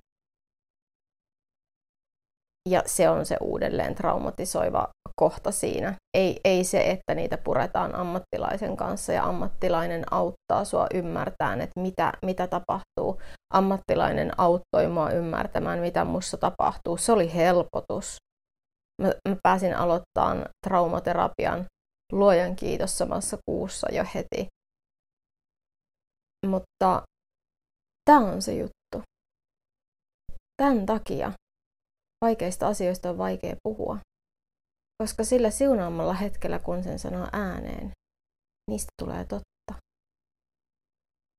ja 2.68 2.82
se 2.86 3.08
on 3.08 3.26
se 3.26 3.36
uudelleen 3.40 3.94
traumatisoiva 3.94 4.88
kohta 5.16 5.50
siinä. 5.50 5.94
Ei, 6.14 6.40
ei 6.44 6.64
se, 6.64 6.80
että 6.80 7.14
niitä 7.14 7.38
puretaan 7.38 7.94
ammattilaisen 7.94 8.76
kanssa 8.76 9.12
ja 9.12 9.24
ammattilainen 9.24 10.04
auttaa 10.10 10.64
sua 10.64 10.86
ymmärtämään, 10.94 11.60
että 11.60 11.80
mitä, 11.80 12.12
mitä 12.22 12.46
tapahtuu. 12.46 13.20
Ammattilainen 13.54 14.40
auttoi 14.40 14.88
mua 14.88 15.10
ymmärtämään, 15.10 15.78
mitä 15.78 16.04
mussa 16.04 16.36
tapahtuu. 16.36 16.96
Se 16.96 17.12
oli 17.12 17.34
helpotus. 17.34 18.16
Mä, 19.02 19.08
mä 19.28 19.36
pääsin 19.42 19.76
aloittamaan 19.76 20.48
traumaterapian 20.66 21.66
luojan 22.12 22.56
kiitos 22.56 22.98
samassa 22.98 23.38
kuussa 23.48 23.86
jo 23.92 24.04
heti. 24.14 24.46
Mutta 26.46 27.02
tämä 28.04 28.32
on 28.32 28.42
se 28.42 28.54
juttu. 28.54 29.02
Tämän 30.56 30.86
takia 30.86 31.32
vaikeista 32.24 32.68
asioista 32.68 33.10
on 33.10 33.18
vaikea 33.18 33.56
puhua, 33.62 33.98
koska 35.02 35.24
sillä 35.24 35.50
siunaamalla 35.50 36.14
hetkellä, 36.14 36.58
kun 36.58 36.82
sen 36.82 36.98
sanoo 36.98 37.28
ääneen, 37.32 37.90
niistä 38.70 38.90
tulee 39.02 39.24
totta. 39.24 39.74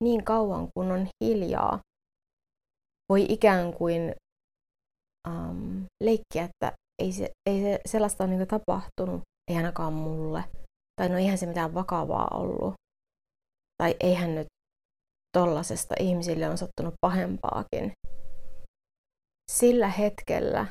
Niin 0.04 0.24
kauan 0.24 0.68
kun 0.76 0.92
on 0.92 1.08
hiljaa, 1.24 1.80
voi 3.10 3.26
ikään 3.30 3.74
kuin 3.74 4.16
um, 5.30 5.86
leikkiä, 6.04 6.44
että 6.44 6.72
ei, 7.02 7.12
se, 7.12 7.30
ei 7.50 7.62
se 7.62 7.80
sellaista 7.86 8.24
ole 8.24 8.36
niin 8.36 8.48
tapahtunut, 8.48 9.22
ei 9.52 9.58
ainakaan 9.58 9.94
mulle. 9.94 10.44
Tai 10.96 11.10
no 11.10 11.18
eihän 11.18 11.38
se 11.38 11.46
mitään 11.46 11.74
vakavaa 11.74 12.28
ollut. 12.34 12.74
Tai 13.78 13.96
eihän 14.00 14.36
nyt 14.36 14.48
tollasesta 15.38 15.96
ihmisille 16.00 16.50
on 16.50 16.58
sattunut 16.58 16.94
pahempaakin 17.02 17.92
sillä 19.52 19.88
hetkellä, 19.88 20.66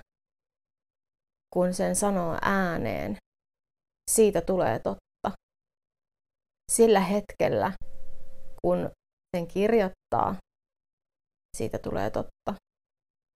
kun 1.55 1.75
sen 1.75 1.97
sanoo 1.97 2.39
ääneen, 2.43 3.17
siitä 4.11 4.41
tulee 4.41 4.79
totta. 4.79 5.37
Sillä 6.73 7.01
hetkellä, 7.01 7.73
kun 8.63 8.91
sen 9.37 9.49
kirjoittaa, 9.49 10.37
siitä 11.57 11.79
tulee 11.79 12.11
totta. 12.11 12.55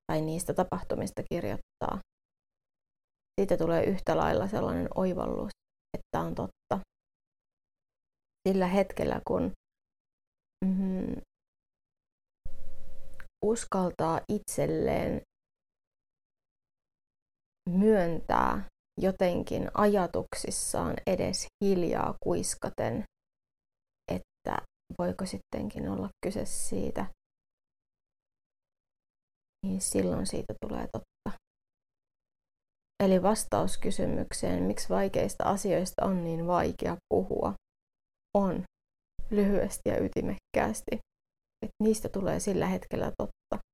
Tai 0.06 0.20
niistä 0.20 0.54
tapahtumista 0.54 1.22
kirjoittaa. 1.32 1.98
Siitä 3.40 3.56
tulee 3.56 3.84
yhtä 3.84 4.16
lailla 4.16 4.46
sellainen 4.46 4.88
oivallus, 4.94 5.50
että 5.98 6.20
on 6.20 6.34
totta. 6.34 6.80
Sillä 8.48 8.66
hetkellä, 8.66 9.20
kun 9.28 9.52
mm, 10.64 11.22
uskaltaa 13.48 14.20
itselleen 14.28 15.20
myöntää 17.70 18.68
jotenkin 19.00 19.70
ajatuksissaan 19.74 20.94
edes 21.06 21.46
hiljaa 21.64 22.14
kuiskaten, 22.24 23.04
että 24.12 24.56
voiko 24.98 25.26
sittenkin 25.26 25.88
olla 25.88 26.08
kyse 26.26 26.44
siitä, 26.44 27.06
niin 29.66 29.80
silloin 29.80 30.26
siitä 30.26 30.54
tulee 30.64 30.86
totta. 30.92 31.38
Eli 33.04 33.22
vastaus 33.22 33.78
kysymykseen, 33.78 34.62
miksi 34.62 34.88
vaikeista 34.88 35.44
asioista 35.44 36.04
on 36.04 36.24
niin 36.24 36.46
vaikea 36.46 36.96
puhua, 37.08 37.54
on 38.36 38.64
lyhyesti 39.30 39.88
ja 39.88 40.04
ytimekkäästi, 40.04 40.98
että 41.64 41.84
niistä 41.84 42.08
tulee 42.08 42.40
sillä 42.40 42.66
hetkellä 42.66 43.12
totta. 43.18 43.64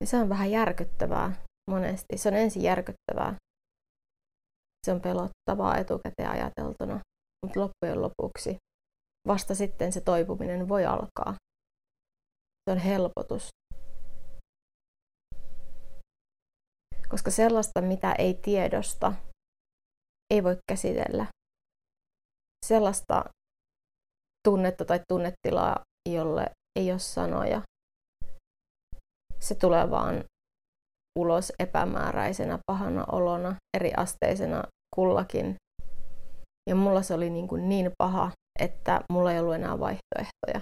Ja 0.00 0.06
se 0.06 0.16
on 0.16 0.28
vähän 0.28 0.50
järkyttävää, 0.50 1.44
monesti. 1.70 2.18
Se 2.18 2.28
on 2.28 2.34
ensin 2.34 2.62
järkyttävää. 2.62 3.36
Se 4.86 4.92
on 4.92 5.00
pelottavaa 5.00 5.78
etukäteen 5.78 6.30
ajateltuna, 6.30 7.00
mutta 7.46 7.60
loppujen 7.60 8.02
lopuksi 8.02 8.56
vasta 9.28 9.54
sitten 9.54 9.92
se 9.92 10.00
toipuminen 10.00 10.68
voi 10.68 10.84
alkaa. 10.86 11.34
Se 12.64 12.72
on 12.72 12.78
helpotus. 12.78 13.48
Koska 17.08 17.30
sellaista, 17.30 17.80
mitä 17.80 18.12
ei 18.12 18.34
tiedosta, 18.34 19.12
ei 20.30 20.44
voi 20.44 20.56
käsitellä. 20.68 21.26
Sellaista 22.66 23.24
tunnetta 24.48 24.84
tai 24.84 25.00
tunnetilaa, 25.08 25.82
jolle 26.08 26.46
ei 26.78 26.90
ole 26.90 26.98
sanoja. 26.98 27.62
Se 29.40 29.54
tulee 29.54 29.90
vaan 29.90 30.24
ulos 31.18 31.52
epämääräisenä 31.58 32.58
pahana 32.66 33.04
olona, 33.12 33.56
eri 33.76 33.92
asteisena 33.96 34.64
kullakin. 34.94 35.56
Ja 36.70 36.74
mulla 36.74 37.02
se 37.02 37.14
oli 37.14 37.30
niin, 37.30 37.48
kuin 37.48 37.68
niin 37.68 37.92
paha, 37.98 38.30
että 38.60 39.00
mulla 39.12 39.32
ei 39.32 39.40
ollut 39.40 39.54
enää 39.54 39.80
vaihtoehtoja. 39.80 40.60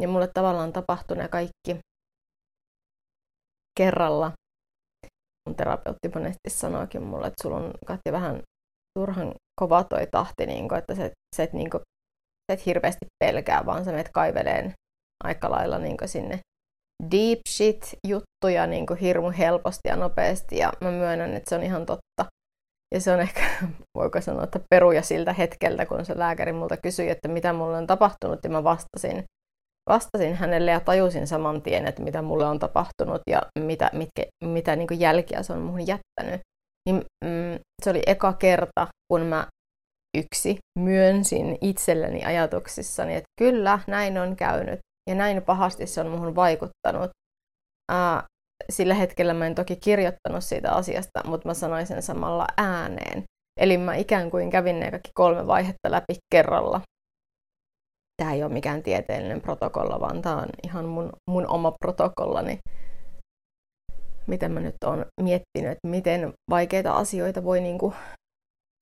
Ja 0.00 0.08
mulle 0.08 0.28
tavallaan 0.34 0.72
tapahtui 0.72 1.16
ne 1.16 1.28
kaikki 1.28 1.78
kerralla. 3.80 4.32
Mun 5.48 5.56
terapeutti 5.56 6.08
monesti 6.14 6.50
sanoikin 6.50 7.02
mulle, 7.02 7.26
että 7.26 7.42
sulla 7.42 7.56
on 7.56 7.70
Katja 7.86 8.12
vähän 8.12 8.42
turhan 8.98 9.34
kova 9.60 9.84
toi 9.84 10.06
tahti, 10.12 10.46
niin 10.46 10.68
kun, 10.68 10.78
että 10.78 10.94
sä, 10.94 11.10
sä, 11.36 11.42
et, 11.42 11.52
niin 11.52 11.70
sä 11.72 11.80
et 12.52 12.66
hirveästi 12.66 13.06
pelkää, 13.24 13.66
vaan 13.66 13.84
sä 13.84 13.90
menet 13.90 14.10
kaiveleen 14.12 14.72
aika 15.24 15.50
lailla 15.50 15.78
niin 15.78 15.96
sinne 16.04 16.38
deep 17.10 17.40
shit 17.48 17.98
juttuja 18.06 18.66
niin 18.66 18.86
hirmu 19.00 19.32
helposti 19.38 19.88
ja 19.88 19.96
nopeasti. 19.96 20.56
Ja 20.58 20.72
mä 20.80 20.90
myönnän, 20.90 21.34
että 21.34 21.48
se 21.48 21.56
on 21.56 21.62
ihan 21.62 21.86
totta. 21.86 22.24
Ja 22.94 23.00
se 23.00 23.12
on 23.12 23.20
ehkä, 23.20 23.40
voiko 23.98 24.20
sanoa, 24.20 24.44
että 24.44 24.60
peruja 24.70 25.02
siltä 25.02 25.32
hetkeltä, 25.32 25.86
kun 25.86 26.04
se 26.04 26.18
lääkäri 26.18 26.52
multa 26.52 26.76
kysyi, 26.76 27.10
että 27.10 27.28
mitä 27.28 27.52
mulle 27.52 27.76
on 27.76 27.86
tapahtunut, 27.86 28.38
ja 28.44 28.50
mä 28.50 28.64
vastasin, 28.64 29.24
vastasin 29.90 30.34
hänelle 30.34 30.70
ja 30.70 30.80
tajusin 30.80 31.26
saman 31.26 31.62
tien, 31.62 31.86
että 31.86 32.02
mitä 32.02 32.22
mulle 32.22 32.46
on 32.46 32.58
tapahtunut 32.58 33.22
ja 33.30 33.42
mitä, 33.58 33.90
mitkä, 33.92 34.22
mitä 34.44 34.76
niin 34.76 35.00
jälkiä 35.00 35.42
se 35.42 35.52
on 35.52 35.60
muhun 35.60 35.86
jättänyt. 35.86 36.40
Niin, 36.88 36.96
mm, 37.24 37.58
se 37.82 37.90
oli 37.90 38.02
eka 38.06 38.32
kerta, 38.32 38.88
kun 39.12 39.20
mä 39.20 39.46
yksi 40.14 40.58
myönsin 40.78 41.58
itselleni 41.60 42.24
ajatuksissani, 42.24 43.14
että 43.14 43.28
kyllä, 43.38 43.78
näin 43.86 44.18
on 44.18 44.36
käynyt 44.36 44.78
ja 45.10 45.14
näin 45.14 45.42
pahasti 45.42 45.86
se 45.86 46.00
on 46.00 46.08
muhun 46.08 46.34
vaikuttanut. 46.34 47.10
Ää, 47.92 48.22
sillä 48.70 48.94
hetkellä 48.94 49.34
mä 49.34 49.46
en 49.46 49.54
toki 49.54 49.76
kirjoittanut 49.76 50.44
siitä 50.44 50.72
asiasta, 50.72 51.20
mutta 51.24 51.48
mä 51.48 51.54
sanoin 51.54 51.86
sen 51.86 52.02
samalla 52.02 52.46
ääneen. 52.56 53.22
Eli 53.60 53.78
mä 53.78 53.94
ikään 53.94 54.30
kuin 54.30 54.50
kävin 54.50 54.80
ne 54.80 54.90
kaikki 54.90 55.10
kolme 55.14 55.46
vaihetta 55.46 55.90
läpi 55.90 56.16
kerralla. 56.34 56.80
Tämä 58.16 58.32
ei 58.32 58.42
ole 58.42 58.52
mikään 58.52 58.82
tieteellinen 58.82 59.40
protokolla, 59.40 60.00
vaan 60.00 60.22
tämä 60.22 60.36
on 60.36 60.48
ihan 60.64 60.84
mun, 60.84 61.12
mun 61.30 61.46
oma 61.46 61.72
protokollani. 61.80 62.58
Miten 64.26 64.52
mä 64.52 64.60
nyt 64.60 64.74
oon 64.84 65.06
miettinyt, 65.20 65.72
että 65.72 65.88
miten 65.88 66.32
vaikeita 66.50 66.92
asioita 66.92 67.44
voi 67.44 67.60
niinku 67.60 67.94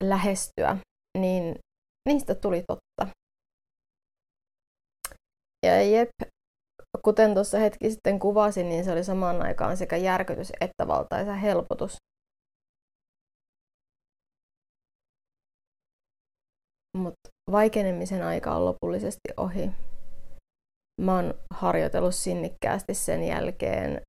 lähestyä, 0.04 0.76
niin 1.18 1.59
niistä 2.09 2.35
tuli 2.35 2.64
totta. 2.68 3.14
Ja 5.66 5.83
jep, 5.83 6.11
kuten 7.05 7.35
tuossa 7.35 7.59
hetki 7.59 7.90
sitten 7.90 8.18
kuvasin, 8.18 8.68
niin 8.68 8.85
se 8.85 8.92
oli 8.92 9.05
samaan 9.05 9.42
aikaan 9.42 9.77
sekä 9.77 9.96
järkytys 9.96 10.53
että 10.61 10.87
valtaisa 10.87 11.35
helpotus. 11.35 11.96
Mutta 16.98 17.29
vaikenemisen 17.51 18.22
aika 18.22 18.55
on 18.55 18.64
lopullisesti 18.64 19.29
ohi. 19.37 19.70
Mä 21.01 21.14
oon 21.14 21.35
harjoitellut 21.55 22.14
sinnikkäästi 22.14 22.94
sen 22.94 23.25
jälkeen 23.25 24.01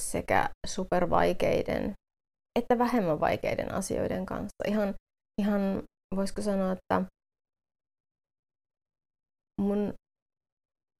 sekä 0.00 0.48
supervaikeiden 0.66 1.94
että 2.58 2.78
vähemmän 2.78 3.20
vaikeiden 3.20 3.74
asioiden 3.74 4.26
kanssa. 4.26 4.64
Ihan, 4.68 4.94
ihan 5.42 5.82
voisiko 6.16 6.42
sanoa, 6.42 6.72
että 6.72 7.02
mun 9.60 9.94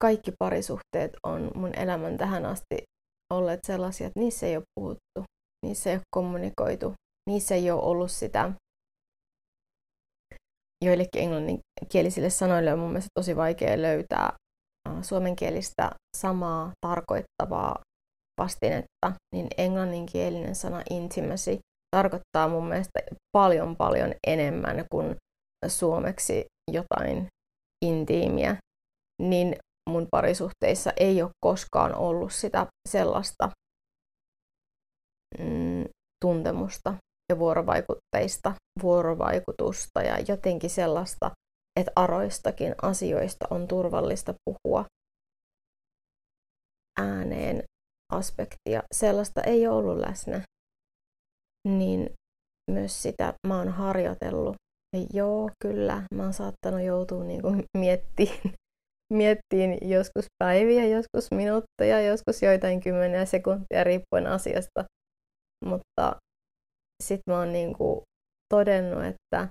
kaikki 0.02 0.32
parisuhteet 0.38 1.12
on 1.26 1.50
mun 1.54 1.78
elämän 1.78 2.16
tähän 2.16 2.44
asti 2.46 2.76
olleet 3.32 3.60
sellaisia, 3.66 4.06
että 4.06 4.20
niissä 4.20 4.46
ei 4.46 4.56
ole 4.56 4.64
puhuttu, 4.74 5.24
niissä 5.66 5.90
ei 5.90 5.96
ole 5.96 6.02
kommunikoitu, 6.14 6.92
niissä 7.30 7.54
ei 7.54 7.70
ole 7.70 7.82
ollut 7.82 8.10
sitä 8.10 8.52
joillekin 10.84 11.22
englanninkielisille 11.22 12.30
sanoille 12.30 12.72
on 12.72 12.78
mun 12.78 12.88
mielestä 12.88 13.08
tosi 13.14 13.36
vaikea 13.36 13.82
löytää 13.82 14.32
suomenkielistä 15.02 15.90
samaa 16.16 16.72
tarkoittavaa 16.86 17.80
vastinetta, 18.40 19.12
niin 19.34 19.46
englanninkielinen 19.58 20.54
sana 20.54 20.82
intimacy 20.90 21.58
tarkoittaa 21.96 22.48
mun 22.48 22.68
mielestä 22.68 23.00
paljon 23.36 23.76
paljon 23.76 24.14
enemmän 24.26 24.84
kuin 24.92 25.16
suomeksi 25.66 26.44
jotain 26.70 27.26
intiimiä, 27.84 28.56
niin 29.22 29.56
mun 29.90 30.06
parisuhteissa 30.10 30.92
ei 30.96 31.22
ole 31.22 31.30
koskaan 31.44 31.94
ollut 31.94 32.32
sitä 32.32 32.66
sellaista 32.88 33.50
mm, 35.38 35.84
tuntemusta 36.24 36.94
ja 37.32 37.38
vuorovaikutteista 37.38 38.54
vuorovaikutusta 38.82 40.02
ja 40.02 40.18
jotenkin 40.28 40.70
sellaista, 40.70 41.30
että 41.80 41.92
aroistakin 41.96 42.74
asioista 42.82 43.46
on 43.50 43.68
turvallista 43.68 44.34
puhua 44.44 44.84
ääneen 47.00 47.62
aspektia. 48.12 48.82
Sellaista 48.94 49.40
ei 49.40 49.66
ole 49.66 49.76
ollut 49.76 49.98
läsnä. 49.98 50.42
Niin 51.68 52.10
myös 52.70 53.02
sitä 53.02 53.34
mä 53.46 53.58
oon 53.58 53.68
harjoitellut 53.68 54.56
Joo, 55.14 55.50
kyllä. 55.62 56.02
Mä 56.14 56.22
oon 56.22 56.32
saattanut 56.32 56.80
joutua 56.86 57.24
niin 57.24 57.42
kuin 57.42 57.64
miettimään, 57.76 58.38
miettiin 59.20 59.90
joskus 59.90 60.26
päiviä, 60.38 60.86
joskus 60.86 61.30
minuutteja, 61.30 62.00
joskus 62.00 62.42
joitain 62.42 62.80
kymmeniä 62.80 63.24
sekuntia 63.24 63.84
riippuen 63.84 64.26
asiasta. 64.26 64.84
Mutta 65.64 66.16
sitten 67.02 67.34
mä 67.34 67.38
oon 67.38 67.52
niin 67.52 67.74
kuin 67.74 68.02
todennut, 68.54 69.04
että 69.04 69.48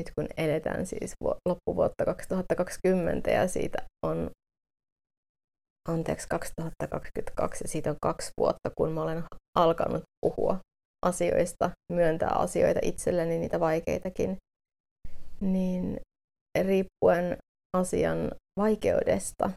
nyt 0.00 0.10
kun 0.18 0.28
eletään 0.36 0.86
siis 0.86 1.12
loppuvuotta 1.48 2.04
2020 2.04 3.30
ja 3.30 3.48
siitä 3.48 3.78
on 4.06 4.30
anteeksi 5.88 6.28
2022 6.28 7.64
ja 7.64 7.68
siitä 7.68 7.90
on 7.90 7.96
kaksi 8.02 8.30
vuotta, 8.40 8.70
kun 8.78 8.92
mä 8.92 9.02
olen 9.02 9.24
alkanut 9.56 10.02
puhua 10.20 10.58
asioista, 11.06 11.70
myöntää 11.92 12.30
asioita 12.30 12.80
itselleni, 12.82 13.38
niitä 13.38 13.60
vaikeitakin, 13.60 14.36
niin 15.40 16.00
riippuen 16.62 17.36
asian 17.76 18.30
vaikeudesta, 18.58 19.50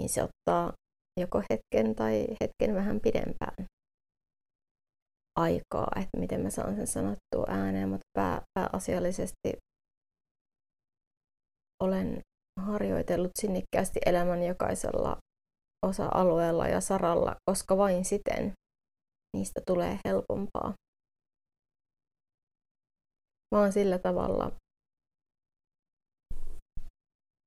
niin 0.00 0.08
se 0.08 0.22
ottaa 0.22 0.72
joko 1.20 1.42
hetken 1.50 1.94
tai 1.94 2.26
hetken 2.40 2.74
vähän 2.74 3.00
pidempään 3.00 3.66
aikaa, 5.38 5.88
että 5.96 6.18
miten 6.18 6.40
mä 6.40 6.50
saan 6.50 6.76
sen 6.76 6.86
sanottua 6.86 7.46
ääneen, 7.48 7.88
mutta 7.88 8.08
pää, 8.18 8.42
pääasiallisesti 8.54 9.52
olen 11.82 12.20
harjoitellut 12.58 13.30
sinnikkäästi 13.40 14.00
elämän 14.06 14.42
jokaisella 14.42 15.16
osa-alueella 15.86 16.68
ja 16.68 16.80
saralla, 16.80 17.36
koska 17.50 17.76
vain 17.76 18.04
siten 18.04 18.52
niistä 19.36 19.60
tulee 19.66 19.98
helpompaa. 20.04 20.74
Vaan 23.54 23.72
sillä 23.72 23.98
tavalla 23.98 24.52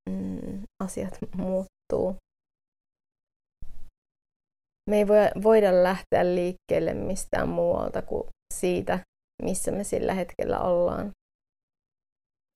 mm, 0.09 0.63
asiat 0.83 1.17
muuttuu. 1.35 2.15
Me 4.89 4.97
ei 4.97 5.07
voida 5.43 5.83
lähteä 5.83 6.25
liikkeelle 6.35 6.93
mistään 6.93 7.49
muualta 7.49 8.01
kuin 8.01 8.23
siitä, 8.53 8.99
missä 9.43 9.71
me 9.71 9.83
sillä 9.83 10.13
hetkellä 10.13 10.59
ollaan. 10.59 11.11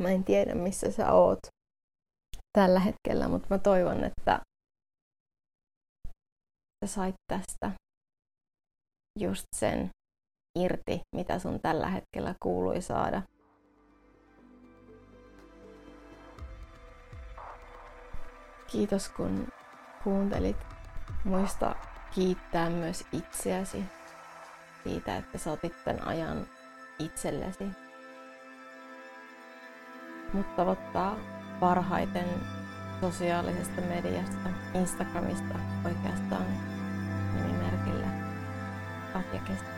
Mä 0.03 0.09
en 0.09 0.23
tiedä, 0.23 0.55
missä 0.55 0.91
sä 0.91 1.11
oot 1.13 1.39
tällä 2.55 2.79
hetkellä, 2.79 3.27
mutta 3.27 3.47
mä 3.49 3.57
toivon, 3.57 4.03
että 4.03 4.39
sä 6.85 6.93
sait 6.93 7.15
tästä 7.27 7.71
just 9.19 9.45
sen 9.55 9.89
irti, 10.59 10.99
mitä 11.15 11.39
sun 11.39 11.59
tällä 11.59 11.87
hetkellä 11.87 12.35
kuului 12.43 12.81
saada. 12.81 13.21
Kiitos 18.71 19.09
kun 19.09 19.47
kuuntelit. 20.03 20.57
Muista 21.23 21.75
kiittää 22.13 22.69
myös 22.69 23.05
itseäsi 23.11 23.83
siitä, 24.83 25.17
että 25.17 25.37
sä 25.37 25.51
otit 25.51 25.73
tämän 25.83 26.07
ajan 26.07 26.47
itsellesi. 26.99 27.65
Mutta 30.33 30.55
tavoittaa 30.55 31.34
parhaiten 31.59 32.25
sosiaalisesta 33.01 33.81
mediasta, 33.81 34.49
Instagramista 34.73 35.55
oikeastaan 35.85 36.45
nimimerkillä 37.33 38.07
Katja 39.13 39.39
Kestä. 39.39 39.74